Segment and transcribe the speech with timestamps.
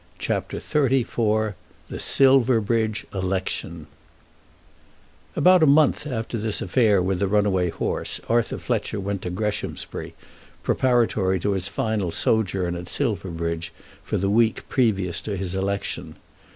[0.17, 1.53] CHAPTER XXXIV
[1.87, 3.85] The Silverbridge Election
[5.35, 10.15] About a month after this affair with the runaway horse Arthur Fletcher went to Greshamsbury,
[10.63, 13.71] preparatory to his final sojourn at Silverbridge
[14.03, 16.15] for the week previous to his election.